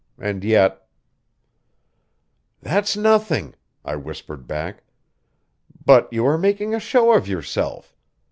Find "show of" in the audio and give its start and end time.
6.79-7.27